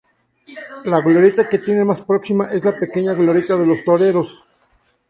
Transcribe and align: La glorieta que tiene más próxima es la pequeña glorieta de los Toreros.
La 0.85 0.99
glorieta 1.01 1.47
que 1.47 1.59
tiene 1.59 1.85
más 1.85 2.01
próxima 2.01 2.45
es 2.51 2.65
la 2.65 2.75
pequeña 2.75 3.13
glorieta 3.13 3.55
de 3.55 3.67
los 3.67 3.83
Toreros. 3.85 4.47